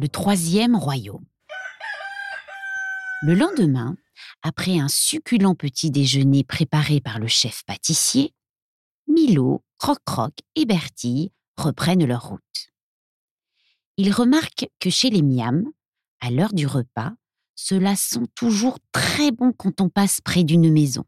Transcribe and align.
Le 0.00 0.08
troisième 0.08 0.76
royaume. 0.76 1.24
Le 3.22 3.34
lendemain, 3.34 3.96
après 4.42 4.78
un 4.78 4.86
succulent 4.86 5.56
petit 5.56 5.90
déjeuner 5.90 6.44
préparé 6.44 7.00
par 7.00 7.18
le 7.18 7.26
chef 7.26 7.64
pâtissier, 7.64 8.32
Milo, 9.08 9.64
Croc-Croc 9.78 10.34
et 10.54 10.66
Bertille 10.66 11.32
reprennent 11.56 12.06
leur 12.06 12.28
route. 12.28 12.70
Ils 13.96 14.12
remarquent 14.12 14.68
que 14.78 14.88
chez 14.88 15.10
les 15.10 15.22
Miam, 15.22 15.64
à 16.20 16.30
l'heure 16.30 16.52
du 16.52 16.68
repas, 16.68 17.14
cela 17.56 17.96
sent 17.96 18.28
toujours 18.36 18.78
très 18.92 19.32
bon 19.32 19.52
quand 19.52 19.80
on 19.80 19.88
passe 19.88 20.20
près 20.20 20.44
d'une 20.44 20.72
maison. 20.72 21.04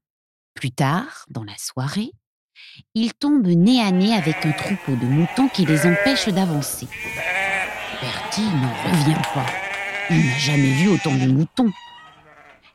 Plus 0.55 0.73
tard, 0.73 1.27
dans 1.29 1.45
la 1.45 1.57
soirée, 1.59 2.11
ils 2.95 3.15
tombent 3.15 3.47
nez 3.47 3.81
à 3.81 3.93
nez 3.93 4.13
avec 4.15 4.45
un 4.45 4.53
troupeau 4.53 4.97
de 4.97 5.07
moutons 5.07 5.49
qui 5.49 5.65
les 5.65 5.87
empêche 5.87 6.29
d'avancer. 6.29 6.89
Bertie 8.01 8.41
n'en 8.41 8.73
revient 8.91 9.23
pas. 9.35 9.47
Il 10.09 10.25
n'a 10.25 10.39
jamais 10.39 10.73
vu 10.73 10.89
autant 10.89 11.15
de 11.15 11.27
moutons. 11.31 11.71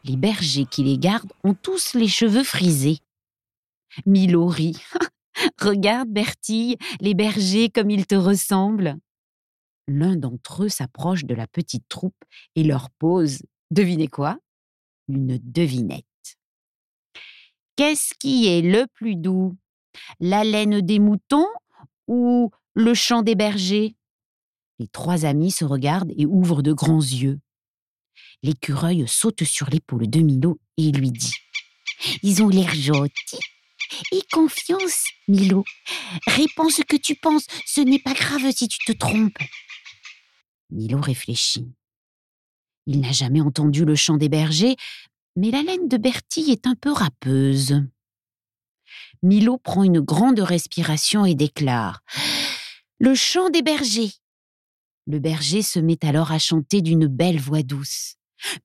Les 0.04 0.18
bergers 0.18 0.68
qui 0.68 0.84
les 0.84 1.00
gardent 1.00 1.34
ont 1.44 1.56
tous 1.56 1.96
les 1.96 2.08
cheveux 2.08 2.44
frisés. 2.44 3.00
Milo 4.06 4.46
rit. 4.46 4.78
Regarde, 5.60 6.10
Bertille, 6.10 6.78
les 7.02 7.16
bergers 7.16 7.70
comme 7.70 7.90
ils 7.90 8.06
te 8.06 8.14
ressemblent. 8.14 8.98
L'un 9.88 10.16
d'entre 10.16 10.66
eux 10.66 10.70
s'approche 10.70 11.26
de 11.26 11.34
la 11.34 11.48
petite 11.48 11.88
troupe 11.90 12.24
et 12.56 12.64
leur 12.64 12.92
pose, 12.92 13.42
devinez 13.72 14.08
quoi? 14.08 14.38
Une 15.08 15.40
devinette. 15.42 16.06
Qu'est-ce 17.76 18.14
qui 18.20 18.48
est 18.48 18.62
le 18.62 18.86
plus 18.94 19.16
doux? 19.16 19.56
La 20.20 20.44
laine 20.44 20.82
des 20.82 21.00
moutons 21.00 21.48
ou 22.08 22.52
le 22.76 22.94
chant 22.94 23.24
des 23.24 23.36
bergers? 23.36 23.96
Les 24.80 24.88
trois 24.88 25.26
amis 25.26 25.52
se 25.52 25.66
regardent 25.66 26.14
et 26.18 26.26
ouvrent 26.26 26.62
de 26.62 26.74
grands 26.74 27.02
yeux. 27.02 27.40
L'écureuil 28.44 29.08
saute 29.08 29.44
sur 29.44 29.70
l'épaule 29.70 30.10
de 30.10 30.20
Milo 30.20 30.60
et 30.78 30.92
lui 30.92 31.12
dit 31.12 31.34
Ils 32.24 32.44
ont 32.44 32.50
l'air 32.50 32.74
gentils. 32.74 33.40
Et 34.12 34.22
confiance, 34.32 35.06
Milo. 35.28 35.64
Réponds 36.28 36.70
ce 36.70 36.82
que 36.82 36.98
tu 36.98 37.16
penses, 37.16 37.46
ce 37.66 37.82
n'est 37.82 38.00
pas 38.00 38.14
grave 38.14 38.52
si 38.52 38.68
tu 38.68 38.80
te 38.86 38.92
trompes. 38.92 39.38
Milo 40.70 41.00
réfléchit. 41.00 41.72
Il 42.88 43.00
n'a 43.00 43.12
jamais 43.12 43.42
entendu 43.42 43.86
le 43.86 43.96
chant 43.96 44.18
des 44.18 44.30
bergers, 44.30 44.76
mais 45.36 45.52
la 45.52 45.64
laine 45.64 45.88
de 45.88 45.98
Bertille 45.98 46.52
est 46.52 46.68
un 46.68 46.76
peu 46.76 46.92
râpeuse. 46.92 47.84
Milo 49.24 49.58
prend 49.58 49.84
une 49.84 50.02
grande 50.02 50.40
respiration 50.40 51.26
et 51.26 51.36
déclare 51.36 52.02
Le 53.00 53.16
chant 53.16 53.50
des 53.50 53.62
bergers. 53.62 54.12
Le 55.08 55.20
berger 55.20 55.62
se 55.62 55.78
met 55.78 56.04
alors 56.04 56.32
à 56.32 56.40
chanter 56.40 56.82
d'une 56.82 57.06
belle 57.06 57.40
voix 57.40 57.62
douce. 57.62 58.16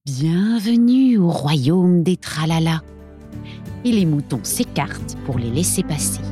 Bienvenue 0.07 1.19
au 1.19 1.29
royaume 1.29 2.03
des 2.03 2.17
tralala. 2.17 2.81
Et 3.85 3.93
les 3.93 4.07
moutons 4.07 4.41
s'écartent 4.43 5.19
pour 5.27 5.39
les 5.39 5.51
laisser 5.51 5.83
passer. 5.83 6.23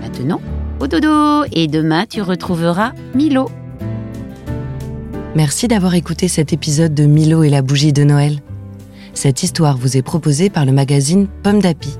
Maintenant, 0.00 0.40
au 0.80 0.86
dodo 0.86 1.44
et 1.52 1.66
demain 1.66 2.06
tu 2.06 2.22
retrouveras 2.22 2.94
Milo. 3.14 3.50
Merci 5.36 5.68
d'avoir 5.68 5.92
écouté 5.92 6.26
cet 6.26 6.54
épisode 6.54 6.94
de 6.94 7.04
Milo 7.04 7.42
et 7.42 7.50
la 7.50 7.60
bougie 7.60 7.92
de 7.92 8.04
Noël. 8.04 8.40
Cette 9.12 9.42
histoire 9.42 9.76
vous 9.76 9.98
est 9.98 10.02
proposée 10.02 10.48
par 10.48 10.64
le 10.64 10.72
magazine 10.72 11.28
Pomme 11.42 11.60
d'Api. 11.60 11.94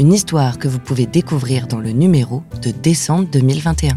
Une 0.00 0.12
histoire 0.12 0.58
que 0.58 0.66
vous 0.66 0.80
pouvez 0.80 1.06
découvrir 1.06 1.68
dans 1.68 1.78
le 1.78 1.92
numéro 1.92 2.42
de 2.62 2.72
décembre 2.72 3.28
2021. 3.30 3.96